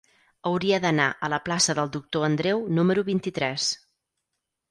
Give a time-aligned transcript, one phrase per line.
[0.51, 3.67] Hauria d'anar a la plaça del Doctor Andreu número vint-i-tres.